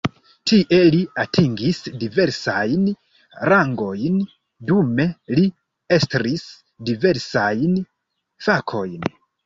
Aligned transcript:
Tie 0.51 0.77
li 0.93 1.01
atingis 1.23 1.81
diversajn 2.03 2.87
rangojn, 3.53 4.19
dume 4.73 5.09
li 5.37 5.47
estris 6.01 6.51
diversajn 6.93 7.81
fakojn. 8.49 9.11